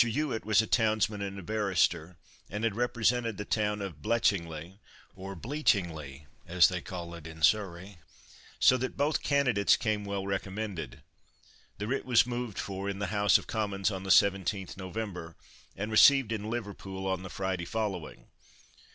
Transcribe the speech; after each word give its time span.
Ewart 0.03 0.43
was 0.45 0.63
a 0.63 0.65
townsman, 0.65 1.21
and 1.21 1.37
a 1.37 1.43
barrister, 1.43 2.17
and 2.49 2.63
had 2.63 2.75
represented 2.75 3.37
the 3.37 3.45
town 3.45 3.83
of 3.83 4.01
Bletchingly 4.01 4.79
(or 5.15 5.35
Bl_ee_ching_ly_, 5.35 6.25
as 6.47 6.69
they 6.69 6.81
call 6.81 7.13
it 7.13 7.27
in 7.27 7.43
Surrey), 7.43 7.99
so 8.59 8.77
that 8.77 8.97
both 8.97 9.21
candidates 9.21 9.75
came 9.77 10.03
well 10.03 10.25
recommended. 10.25 11.03
The 11.77 11.85
writ 11.87 12.03
was 12.03 12.25
moved 12.25 12.57
for 12.57 12.89
in 12.89 12.97
the 12.97 13.13
House 13.13 13.37
of 13.37 13.45
Commons 13.45 13.91
on 13.91 14.01
the 14.01 14.09
17th 14.09 14.75
November, 14.75 15.35
and 15.75 15.91
received 15.91 16.31
in 16.31 16.49
Liverpool 16.49 17.05
on 17.05 17.21
the 17.21 17.29
Friday 17.29 17.65
following. 17.65 18.25